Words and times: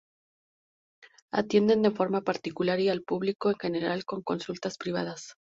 Atiende 1.31 1.75
de 1.75 1.91
forma 1.91 2.21
particular 2.21 2.79
y 2.79 2.89
al 2.89 3.03
público 3.03 3.49
en 3.51 3.55
general 3.59 4.03
con 4.03 4.23
consultas 4.23 4.77
privadas. 4.79 5.35